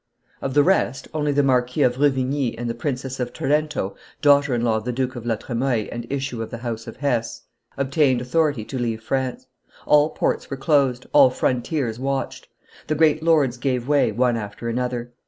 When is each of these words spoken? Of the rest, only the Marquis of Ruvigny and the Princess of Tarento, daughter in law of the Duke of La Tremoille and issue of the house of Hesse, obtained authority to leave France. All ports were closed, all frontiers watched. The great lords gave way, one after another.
Of 0.41 0.55
the 0.55 0.63
rest, 0.63 1.07
only 1.13 1.31
the 1.31 1.43
Marquis 1.43 1.83
of 1.83 1.97
Ruvigny 1.99 2.57
and 2.57 2.67
the 2.67 2.73
Princess 2.73 3.19
of 3.19 3.33
Tarento, 3.33 3.95
daughter 4.19 4.55
in 4.55 4.63
law 4.63 4.77
of 4.77 4.83
the 4.83 4.91
Duke 4.91 5.15
of 5.15 5.27
La 5.27 5.35
Tremoille 5.35 5.89
and 5.91 6.11
issue 6.11 6.41
of 6.41 6.49
the 6.49 6.57
house 6.57 6.87
of 6.87 6.97
Hesse, 6.97 7.43
obtained 7.77 8.19
authority 8.19 8.65
to 8.65 8.79
leave 8.79 9.03
France. 9.03 9.45
All 9.85 10.09
ports 10.09 10.49
were 10.49 10.57
closed, 10.57 11.05
all 11.13 11.29
frontiers 11.29 11.99
watched. 11.99 12.47
The 12.87 12.95
great 12.95 13.21
lords 13.21 13.57
gave 13.57 13.87
way, 13.87 14.11
one 14.11 14.37
after 14.37 14.67
another. 14.67 15.13